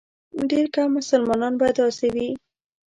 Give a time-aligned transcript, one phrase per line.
[0.49, 2.29] ډېر کم مسلمانان به داسې وي.